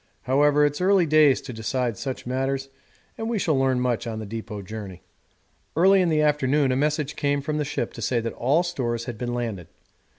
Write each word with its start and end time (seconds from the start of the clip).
However, 0.23 0.65
it's 0.65 0.81
early 0.81 1.05
days 1.05 1.41
to 1.41 1.53
decide 1.53 1.95
such 1.95 2.25
matters, 2.25 2.69
and 3.19 3.29
we 3.29 3.37
shall 3.37 3.55
learn 3.55 3.79
much 3.79 4.07
on 4.07 4.17
the 4.17 4.25
depot 4.25 4.63
journey. 4.63 5.03
Early 5.75 6.01
in 6.01 6.09
the 6.09 6.21
afternoon 6.23 6.71
a 6.71 6.75
message 6.75 7.15
came 7.15 7.39
from 7.39 7.59
the 7.59 7.63
ship 7.65 7.93
to 7.93 8.01
say 8.01 8.19
that 8.19 8.33
all 8.33 8.63
stores 8.63 9.05
had 9.05 9.19
been 9.19 9.35
landed. 9.35 9.67